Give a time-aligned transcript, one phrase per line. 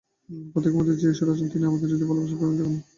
[0.51, 2.75] প্রত্যেকের মধ্যে যে ঈশ্বর আছেন, তিনিই আমাদের হৃদয়ে ভালবাসার প্রেরণা জাগান।